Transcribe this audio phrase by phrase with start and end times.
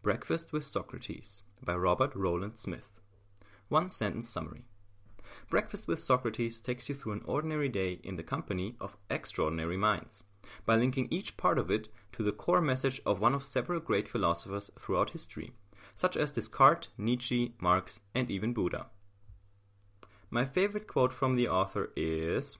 [0.00, 2.88] Breakfast with Socrates by Robert Rowland Smith.
[3.68, 4.64] One sentence summary.
[5.50, 10.22] Breakfast with Socrates takes you through an ordinary day in the company of extraordinary minds,
[10.64, 14.06] by linking each part of it to the core message of one of several great
[14.06, 15.52] philosophers throughout history,
[15.96, 18.86] such as Descartes, Nietzsche, Marx, and even Buddha.
[20.30, 22.58] My favorite quote from the author is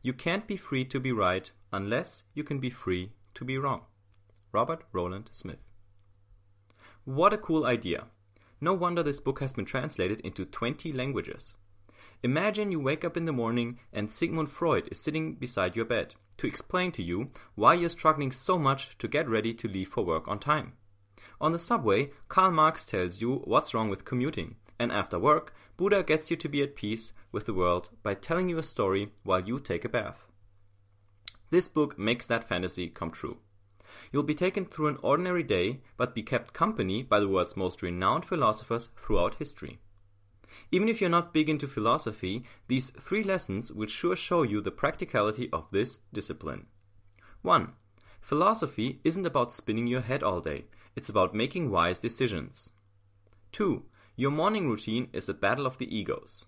[0.00, 3.82] You can't be free to be right unless you can be free to be wrong.
[4.52, 5.64] Robert Rowland Smith.
[7.08, 8.04] What a cool idea!
[8.60, 11.54] No wonder this book has been translated into 20 languages.
[12.22, 16.16] Imagine you wake up in the morning and Sigmund Freud is sitting beside your bed
[16.36, 20.04] to explain to you why you're struggling so much to get ready to leave for
[20.04, 20.74] work on time.
[21.40, 26.02] On the subway, Karl Marx tells you what's wrong with commuting, and after work, Buddha
[26.02, 29.40] gets you to be at peace with the world by telling you a story while
[29.40, 30.26] you take a bath.
[31.48, 33.38] This book makes that fantasy come true.
[34.12, 37.82] You'll be taken through an ordinary day, but be kept company by the world's most
[37.82, 39.78] renowned philosophers throughout history.
[40.70, 44.70] Even if you're not big into philosophy, these three lessons will sure show you the
[44.70, 46.66] practicality of this discipline.
[47.42, 47.72] 1.
[48.20, 52.70] Philosophy isn't about spinning your head all day, it's about making wise decisions.
[53.52, 53.84] 2.
[54.16, 56.46] Your morning routine is a battle of the egos.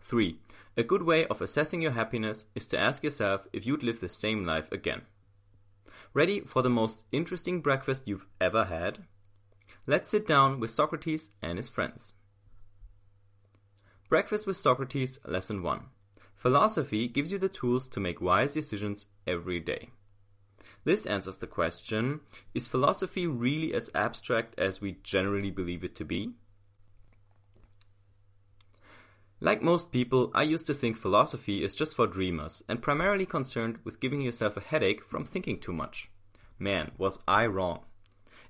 [0.00, 0.38] 3.
[0.76, 4.08] A good way of assessing your happiness is to ask yourself if you'd live the
[4.08, 5.02] same life again.
[6.14, 9.00] Ready for the most interesting breakfast you've ever had?
[9.84, 12.14] Let's sit down with Socrates and his friends.
[14.08, 15.86] Breakfast with Socrates, Lesson 1.
[16.36, 19.90] Philosophy gives you the tools to make wise decisions every day.
[20.84, 22.20] This answers the question
[22.54, 26.34] Is philosophy really as abstract as we generally believe it to be?
[29.44, 33.76] Like most people, I used to think philosophy is just for dreamers and primarily concerned
[33.84, 36.10] with giving yourself a headache from thinking too much.
[36.58, 37.80] Man, was I wrong.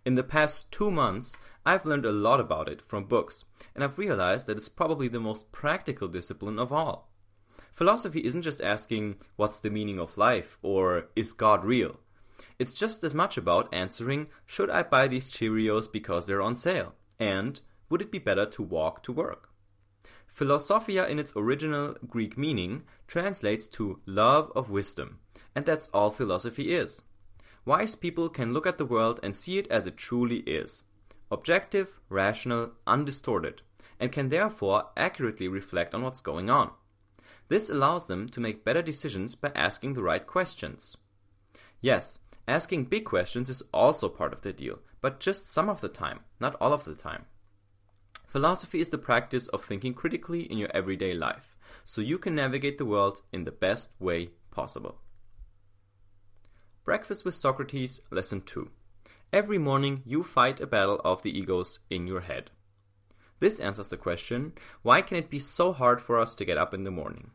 [0.05, 1.34] In the past two months,
[1.67, 5.19] I've learned a lot about it from books, and I've realized that it's probably the
[5.19, 7.11] most practical discipline of all.
[7.73, 11.98] Philosophy isn't just asking, what's the meaning of life, or is God real?
[12.61, 16.95] It's just as much about answering, should I buy these Cheerios because they're on sale?
[17.18, 17.61] And,
[17.91, 19.48] would it be better to walk to work?
[20.34, 25.20] Philosophia in its original Greek meaning translates to love of wisdom,
[25.55, 27.02] and that's all philosophy is.
[27.64, 30.83] Wise people can look at the world and see it as it truly is
[31.30, 33.62] objective, rational, undistorted,
[34.00, 36.70] and can therefore accurately reflect on what's going on.
[37.48, 40.96] This allows them to make better decisions by asking the right questions.
[41.80, 42.18] Yes,
[42.48, 46.20] asking big questions is also part of the deal, but just some of the time,
[46.40, 47.27] not all of the time.
[48.34, 52.78] Philosophy is the practice of thinking critically in your everyday life, so you can navigate
[52.78, 54.98] the world in the best way possible.
[56.84, 58.70] Breakfast with Socrates, Lesson 2.
[59.33, 62.50] Every morning you fight a battle of the egos in your head.
[63.39, 66.74] This answers the question why can it be so hard for us to get up
[66.74, 67.30] in the morning?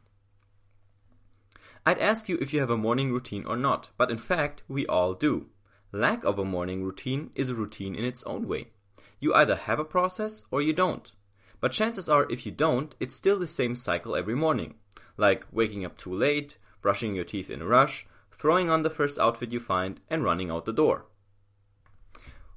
[1.85, 4.85] I'd ask you if you have a morning routine or not, but in fact, we
[4.87, 5.45] all do.
[5.93, 8.71] Lack of a morning routine is a routine in its own way.
[9.19, 11.11] You either have a process or you don't.
[11.59, 14.75] But chances are, if you don't, it's still the same cycle every morning.
[15.17, 19.19] Like waking up too late, brushing your teeth in a rush, throwing on the first
[19.19, 21.05] outfit you find, and running out the door.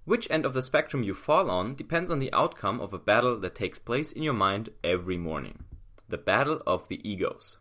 [0.04, 3.38] Which end of the spectrum you fall on depends on the outcome of a battle
[3.38, 5.64] that takes place in your mind every morning.
[6.08, 7.58] The battle of the egos.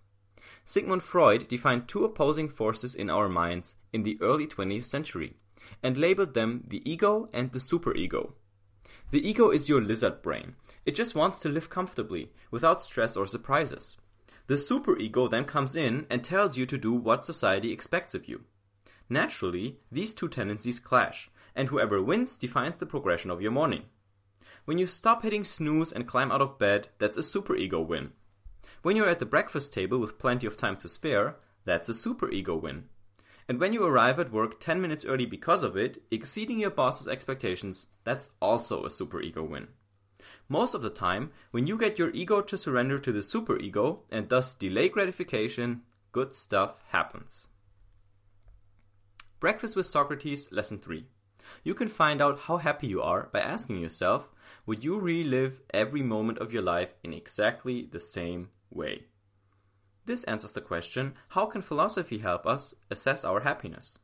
[0.64, 5.36] Sigmund Freud defined two opposing forces in our minds in the early 20th century
[5.84, 8.34] and labeled them the ego and the superego.
[9.12, 10.56] The ego is your lizard brain.
[10.86, 13.98] It just wants to live comfortably, without stress or surprises.
[14.48, 18.46] The superego then comes in and tells you to do what society expects of you.
[19.10, 23.84] Naturally, these two tendencies clash, and whoever wins defines the progression of your morning.
[24.64, 28.14] When you stop hitting snooze and climb out of bed, that's a superego win.
[28.82, 31.36] When you're at the breakfast table with plenty of time to spare,
[31.66, 32.86] that's a superego win.
[33.52, 37.06] And when you arrive at work 10 minutes early because of it, exceeding your boss's
[37.06, 39.68] expectations, that's also a superego win.
[40.48, 44.30] Most of the time, when you get your ego to surrender to the superego and
[44.30, 45.82] thus delay gratification,
[46.14, 47.50] good stuff happens.
[49.42, 51.08] Breakfast with Socrates, Lesson 3.
[51.62, 54.30] You can find out how happy you are by asking yourself,
[54.66, 59.08] would you relive every moment of your life in exactly the same way?
[60.06, 63.98] This answers the question how can philosophy help us assess our happiness?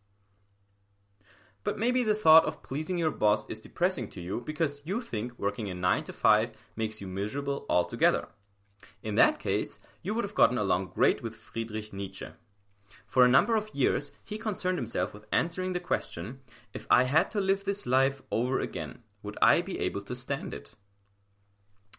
[1.63, 5.37] But maybe the thought of pleasing your boss is depressing to you because you think
[5.37, 8.29] working a 9 to 5 makes you miserable altogether.
[9.03, 12.27] In that case, you would have gotten along great with Friedrich Nietzsche.
[13.05, 16.39] For a number of years, he concerned himself with answering the question
[16.73, 20.53] if I had to live this life over again, would I be able to stand
[20.53, 20.73] it?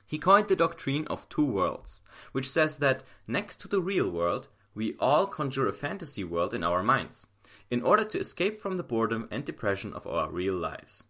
[0.08, 2.00] He coined the doctrine of two worlds,
[2.32, 6.64] which says that next to the real world, we all conjure a fantasy world in
[6.64, 7.26] our minds,
[7.70, 11.05] in order to escape from the boredom and depression of our real lives.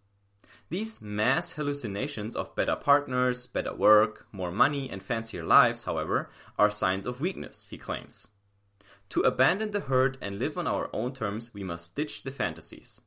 [0.69, 6.69] These mass hallucinations of better partners, better work, more money, and fancier lives, however, are
[6.69, 8.27] signs of weakness, he claims.
[9.11, 12.99] To abandon the herd and live on our own terms, we must ditch the fantasies.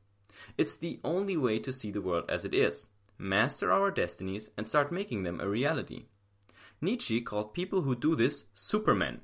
[0.57, 2.87] It's the only way to see the world as it is,
[3.23, 6.05] master our destinies, and start making them a reality.
[6.81, 9.21] Nietzsche called people who do this supermen,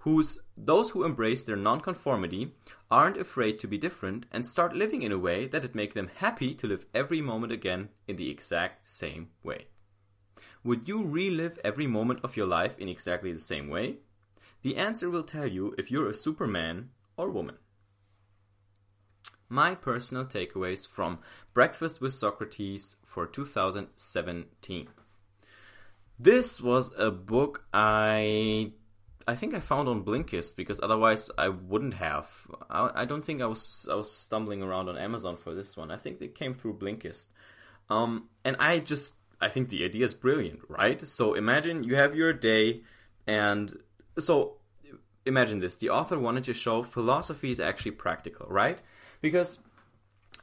[0.00, 2.54] whose those who embrace their nonconformity
[2.90, 6.10] aren't afraid to be different and start living in a way that it make them
[6.16, 9.66] happy to live every moment again in the exact same way.
[10.62, 13.96] Would you relive every moment of your life in exactly the same way?
[14.62, 17.56] The answer will tell you if you're a superman or woman.
[19.52, 21.18] My personal takeaways from
[21.52, 24.88] Breakfast with Socrates for 2017.
[26.20, 28.70] This was a book I
[29.26, 32.28] I think I found on Blinkist because otherwise I wouldn't have.
[32.70, 35.90] I, I don't think I was I was stumbling around on Amazon for this one.
[35.90, 37.26] I think it came through Blinkist.
[37.88, 41.08] Um, and I just I think the idea is brilliant, right?
[41.08, 42.82] So imagine you have your day
[43.26, 43.74] and
[44.16, 44.58] so
[45.26, 48.80] imagine this the author wanted to show philosophy is actually practical right
[49.20, 49.60] because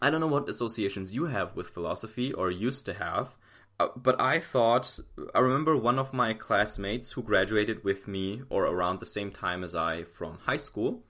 [0.02, 3.38] i don't know what associations you have with philosophy or used to have
[3.80, 5.00] uh, but i thought
[5.34, 9.64] i remember one of my classmates who graduated with me or around the same time
[9.64, 11.04] as i from high school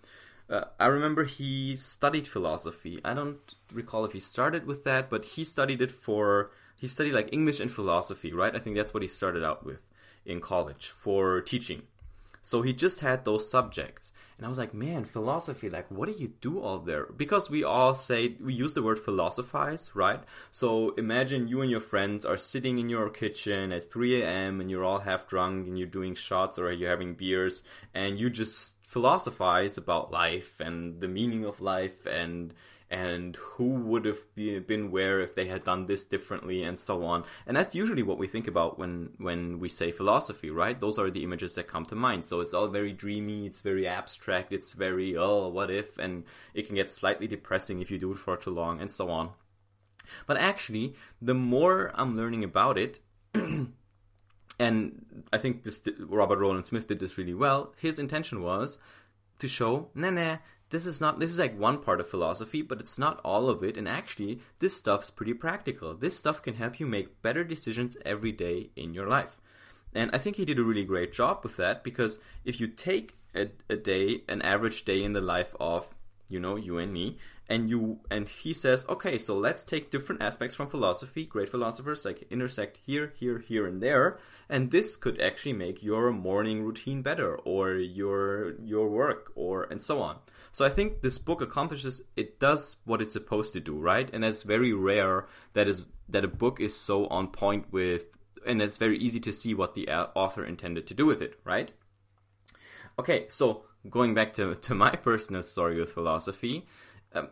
[0.49, 3.01] uh, i remember he studied philosophy.
[3.03, 7.13] I don't recall if he started with that but he studied it for he studied
[7.13, 8.55] like english and philosophy right?
[8.55, 9.85] I think that's what he started out with
[10.25, 11.83] in college for teaching
[12.47, 14.13] so he just had those subjects.
[14.37, 17.07] And I was like, man, philosophy, like, what do you do all there?
[17.07, 20.21] Because we all say, we use the word philosophize, right?
[20.49, 24.61] So imagine you and your friends are sitting in your kitchen at 3 a.m.
[24.61, 27.63] and you're all half drunk and you're doing shots or you're having beers
[27.93, 32.53] and you just philosophize about life and the meaning of life and
[32.89, 37.23] and who would have been where if they had done this differently and so on.
[37.45, 40.79] And that's usually what we think about when when we say philosophy right?
[40.79, 42.25] Those are the images that come to mind.
[42.25, 45.97] So it's all very dreamy it's very abstract it's very oh what if?
[45.97, 46.23] And
[46.53, 49.31] it can get slightly depressing if you do it for too long and so on.
[50.25, 52.99] But actually the more i'm learning about it
[54.59, 58.79] and i think this robert rowland smith did this really well his intention was
[59.39, 60.37] to show nah nah
[60.69, 63.63] this is not this is like one part of philosophy but it's not all of
[63.63, 65.93] it and actually this stuff's pretty practical.
[65.93, 69.39] This stuff can help you make better decisions every day in your life.
[69.93, 73.15] And i think he did a really great job with that because if you take
[73.35, 75.93] a, a day an average day in the life of
[76.29, 77.17] you know you and me
[77.49, 82.03] and you and he says okay so let's take different aspects from philosophy great philosophers
[82.03, 84.19] like intersect here here here and there
[84.49, 89.81] and this could actually make your morning routine better or your your work or and
[89.81, 90.17] so on
[90.51, 94.09] so I think this book accomplishes it does what it's supposed to do, right?
[94.11, 98.07] And it's very rare that is that a book is so on point with
[98.45, 101.73] and it's very easy to see what the author intended to do with it, right?
[102.99, 106.65] Okay, so going back to, to my personal story with philosophy,
[107.13, 107.29] um,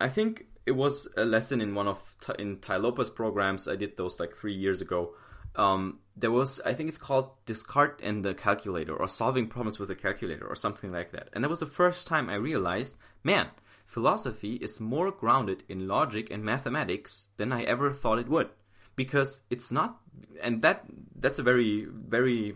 [0.00, 3.68] I think it was a lesson in one of in Tai Lopez programs.
[3.68, 5.14] I did those like three years ago,
[5.56, 9.90] um, there was I think it's called Descartes and the Calculator or Solving Problems with
[9.90, 11.28] a Calculator or something like that.
[11.32, 13.48] And that was the first time I realized, man,
[13.86, 18.50] philosophy is more grounded in logic and mathematics than I ever thought it would.
[18.96, 19.98] Because it's not
[20.42, 20.84] and that
[21.16, 22.54] that's a very very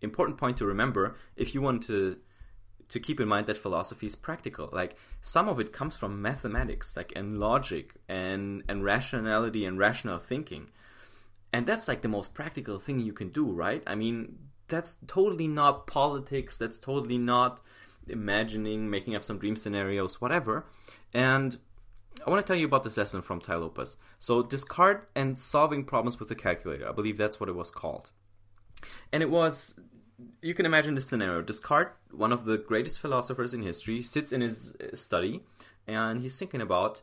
[0.00, 2.18] important point to remember if you want to
[2.88, 4.68] to keep in mind that philosophy is practical.
[4.72, 10.18] Like some of it comes from mathematics, like and logic and and rationality and rational
[10.18, 10.70] thinking.
[11.54, 13.80] And that's like the most practical thing you can do, right?
[13.86, 17.60] I mean, that's totally not politics, that's totally not
[18.08, 20.66] imagining, making up some dream scenarios, whatever.
[21.12, 21.56] And
[22.26, 23.96] I want to tell you about this lesson from Tai Lopez.
[24.18, 26.88] So, Descartes and solving problems with a calculator.
[26.88, 28.10] I believe that's what it was called.
[29.12, 29.78] And it was,
[30.42, 31.40] you can imagine this scenario.
[31.40, 35.44] Descartes, one of the greatest philosophers in history, sits in his uh, study
[35.86, 37.00] and he's thinking about,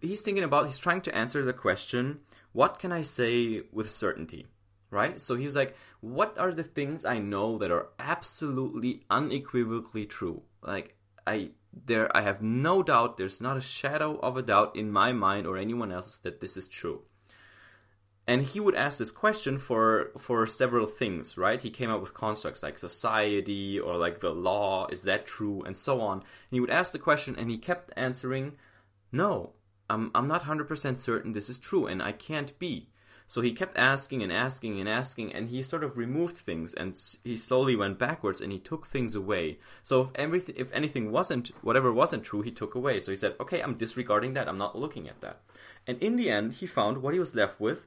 [0.00, 2.20] he's thinking about, he's trying to answer the question
[2.52, 4.46] what can I say with certainty?
[4.90, 5.20] Right?
[5.20, 10.42] So he was like, what are the things I know that are absolutely unequivocally true?
[10.62, 14.90] Like, I there I have no doubt there's not a shadow of a doubt in
[14.90, 17.02] my mind or anyone else's that this is true.
[18.26, 21.60] And he would ask this question for for several things, right?
[21.60, 25.76] He came up with constructs like society or like the law, is that true, and
[25.76, 26.18] so on.
[26.18, 28.52] And he would ask the question and he kept answering,
[29.10, 29.54] No,
[29.92, 32.88] I'm, I'm not 100% certain this is true, and I can't be.
[33.26, 36.98] So he kept asking and asking and asking, and he sort of removed things, and
[37.24, 39.58] he slowly went backwards, and he took things away.
[39.82, 43.00] So if everything, if anything wasn't, whatever wasn't true, he took away.
[43.00, 44.48] So he said, "Okay, I'm disregarding that.
[44.48, 45.40] I'm not looking at that."
[45.86, 47.86] And in the end, he found what he was left with.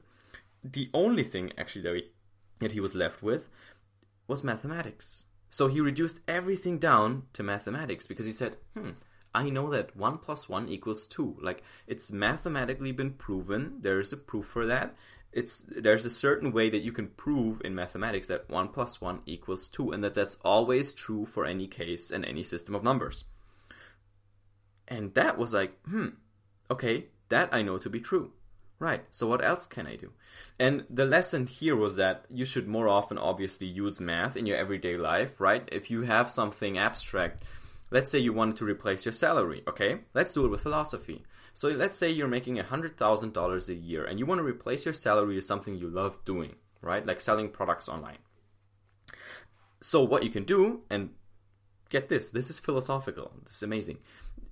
[0.62, 2.10] The only thing actually that he,
[2.60, 3.48] that he was left with
[4.26, 5.24] was mathematics.
[5.50, 8.92] So he reduced everything down to mathematics because he said, "Hmm."
[9.36, 11.36] I know that 1 plus 1 equals 2.
[11.42, 13.78] Like, it's mathematically been proven.
[13.82, 14.96] There is a proof for that.
[15.30, 19.20] It's there's a certain way that you can prove in mathematics that 1 plus 1
[19.26, 23.24] equals 2 and that that's always true for any case and any system of numbers.
[24.88, 26.08] And that was like hmm
[26.70, 28.32] okay that i know to be true.
[28.78, 30.12] Right so what else can i do?
[30.58, 34.56] And the lesson here was that you should more often obviously use math in your
[34.56, 35.68] everyday life right?
[35.70, 37.42] If you have something abstract
[37.90, 41.24] let's say you wanted to replace your salary okay let's do it with philosophy
[41.56, 45.36] so let's say you're making $100,000 a year and you want to replace your salary
[45.36, 47.06] with something you love doing, right?
[47.06, 48.18] Like selling products online.
[49.80, 51.14] So what you can do, and
[51.88, 54.00] get this, this is philosophical, this is amazing.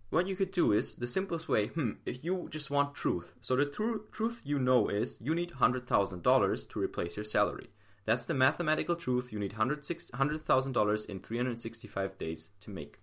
[0.08, 3.34] What you could do is the simplest way, hmm, if you just want truth.
[3.42, 7.68] So the tr- truth you know is you need $100,000 to replace your salary.
[8.06, 13.00] That's the mathematical truth you need $100,000 in 365 days to make.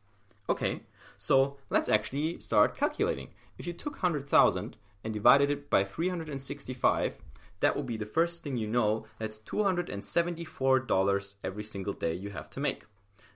[0.52, 0.82] Okay,
[1.18, 3.30] so let's actually start calculating.
[3.58, 7.20] If you took 100,000 and divided it by 365,
[7.62, 9.06] that will be the first thing you know.
[9.18, 12.84] That's $274 every single day you have to make.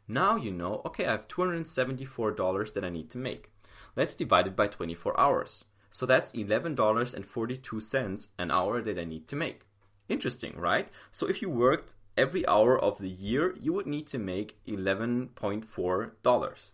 [0.09, 3.49] Now you know, okay, I have $274 that I need to make.
[3.95, 5.63] Let's divide it by 24 hours.
[5.89, 9.61] So that's $11.42 an hour that I need to make.
[10.09, 10.89] Interesting, right?
[11.11, 16.71] So if you worked every hour of the year, you would need to make $11.4.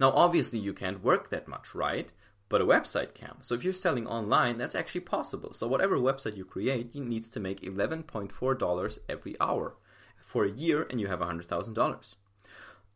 [0.00, 2.12] Now, obviously, you can't work that much, right?
[2.48, 3.42] But a website can.
[3.42, 5.52] So if you're selling online, that's actually possible.
[5.52, 9.76] So whatever website you create, you needs to make $11.4 every hour
[10.18, 12.14] for a year, and you have $100,000.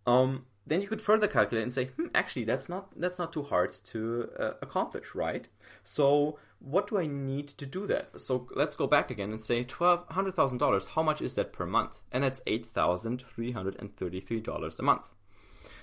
[0.07, 3.43] Um, then you could further calculate and say, hmm, actually, that's not that's not too
[3.43, 5.49] hard to uh, accomplish, right?
[5.83, 8.21] So what do I need to do that?
[8.21, 10.87] So let's go back again and say twelve hundred thousand dollars.
[10.87, 12.03] How much is that per month?
[12.13, 15.09] And that's eight thousand three hundred and thirty-three dollars a month.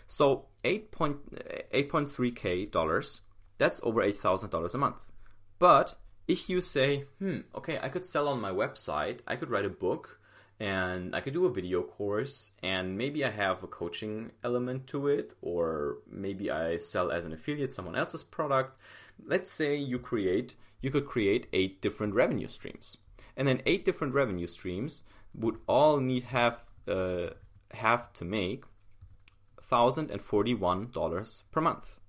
[0.09, 3.21] So 8.3k dollars,
[3.59, 5.11] that's over $8,000 a month.
[5.59, 5.93] But
[6.27, 9.69] if you say, hmm, okay, I could sell on my website, I could write a
[9.69, 10.19] book,
[10.59, 15.07] and I could do a video course, and maybe I have a coaching element to
[15.07, 18.81] it, or maybe I sell as an affiliate someone else's product.
[19.23, 22.97] Let's say you create, you could create eight different revenue streams,
[23.37, 25.03] and then eight different revenue streams
[25.35, 27.27] would all need have uh,
[27.73, 28.63] have to make
[29.71, 31.99] $1,041 per month.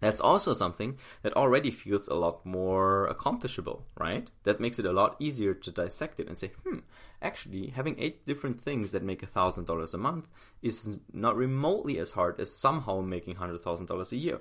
[0.00, 4.30] That's also something that already feels a lot more accomplishable, right?
[4.44, 6.78] That makes it a lot easier to dissect it and say, hmm,
[7.20, 10.28] actually, having eight different things that make $1,000 a month
[10.62, 14.40] is not remotely as hard as somehow making $100,000 a year.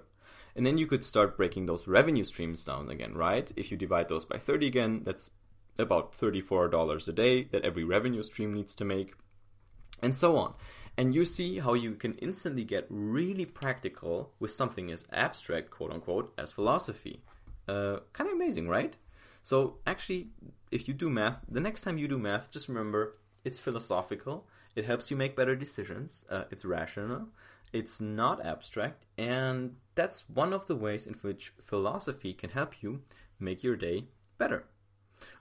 [0.56, 3.52] And then you could start breaking those revenue streams down again, right?
[3.56, 5.32] If you divide those by 30 again, that's
[5.80, 9.14] about $34 a day that every revenue stream needs to make,
[10.02, 10.54] and so on.
[10.98, 15.92] And you see how you can instantly get really practical with something as abstract, quote
[15.92, 17.22] unquote, as philosophy.
[17.68, 18.98] Uh, kind of amazing, right?
[19.44, 20.32] So, actually,
[20.72, 24.86] if you do math, the next time you do math, just remember it's philosophical, it
[24.86, 27.28] helps you make better decisions, uh, it's rational,
[27.72, 33.02] it's not abstract, and that's one of the ways in which philosophy can help you
[33.40, 34.06] make your day
[34.38, 34.66] better.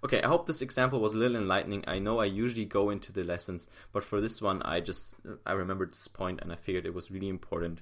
[0.05, 1.85] Okay, I hope this example was a little enlightening.
[1.87, 5.15] I know I usually go into the lessons, but for this one, I just
[5.45, 7.81] I remembered this point and I figured it was really important.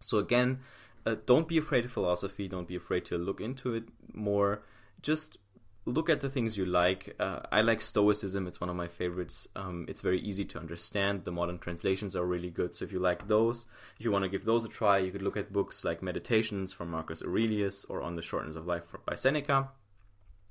[0.00, 0.60] So again,
[1.06, 2.48] uh, don't be afraid of philosophy.
[2.48, 4.62] Don't be afraid to look into it more.
[5.00, 5.38] Just
[5.86, 7.16] look at the things you like.
[7.18, 8.46] Uh, I like Stoicism.
[8.46, 9.48] It's one of my favorites.
[9.56, 11.24] Um, it's very easy to understand.
[11.24, 12.74] The modern translations are really good.
[12.74, 13.66] So if you like those,
[13.98, 16.72] if you want to give those a try, you could look at books like Meditations
[16.72, 19.70] from Marcus Aurelius or On the Shortness of Life by Seneca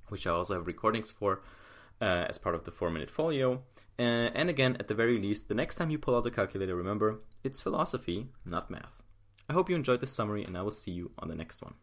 [0.09, 1.41] which I also have recordings for
[2.01, 3.63] uh, as part of the 4 minute folio.
[3.99, 6.75] Uh, and again, at the very least, the next time you pull out a calculator,
[6.75, 9.01] remember it's philosophy, not math.
[9.49, 11.75] I hope you enjoyed this summary, and I will see you on the next one.